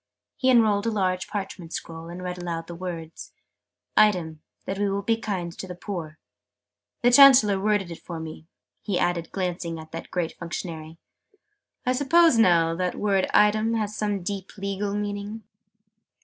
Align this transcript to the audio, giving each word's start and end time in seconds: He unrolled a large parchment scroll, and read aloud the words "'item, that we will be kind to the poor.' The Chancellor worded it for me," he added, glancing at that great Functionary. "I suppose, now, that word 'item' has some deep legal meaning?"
He 0.35 0.49
unrolled 0.49 0.87
a 0.87 0.91
large 0.91 1.27
parchment 1.27 1.73
scroll, 1.73 2.09
and 2.09 2.23
read 2.23 2.39
aloud 2.39 2.65
the 2.65 2.73
words 2.73 3.33
"'item, 3.95 4.41
that 4.65 4.79
we 4.79 4.89
will 4.89 5.03
be 5.03 5.15
kind 5.15 5.55
to 5.55 5.67
the 5.67 5.75
poor.' 5.75 6.17
The 7.03 7.11
Chancellor 7.11 7.59
worded 7.59 7.91
it 7.91 8.01
for 8.01 8.19
me," 8.19 8.47
he 8.81 8.97
added, 8.97 9.31
glancing 9.31 9.77
at 9.77 9.91
that 9.91 10.09
great 10.09 10.31
Functionary. 10.39 10.97
"I 11.85 11.93
suppose, 11.93 12.39
now, 12.39 12.73
that 12.73 12.95
word 12.95 13.29
'item' 13.31 13.75
has 13.75 13.95
some 13.95 14.23
deep 14.23 14.57
legal 14.57 14.95
meaning?" 14.95 15.43